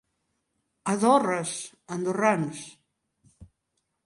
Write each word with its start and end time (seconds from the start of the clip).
A 0.93 0.95
Dorres, 1.03 1.53
andorrans. 1.97 2.65